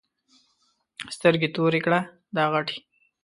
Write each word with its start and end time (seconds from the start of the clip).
سترګې 1.15 1.49
تورې 1.55 1.79
کړه 1.85 1.99
دا 2.35 2.43
غټې. 2.53 2.77